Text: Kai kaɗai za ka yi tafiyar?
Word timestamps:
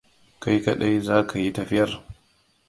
Kai 0.41 0.55
kaɗai 0.63 0.95
za 1.05 1.15
ka 1.29 1.37
yi 1.43 1.49
tafiyar? 1.55 1.89